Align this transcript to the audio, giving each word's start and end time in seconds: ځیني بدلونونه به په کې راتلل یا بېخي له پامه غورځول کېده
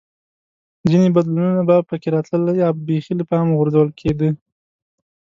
ځیني 0.89 1.09
بدلونونه 1.15 1.61
به 1.69 1.75
په 1.89 1.95
کې 2.01 2.09
راتلل 2.15 2.45
یا 2.63 2.69
بېخي 2.87 3.13
له 3.17 3.23
پامه 3.29 3.53
غورځول 3.59 3.89
کېده 3.99 4.29